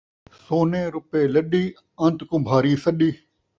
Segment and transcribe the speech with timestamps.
[0.43, 1.65] سونے رُپے لݙی،
[2.03, 3.11] انت کمبھاری سݙی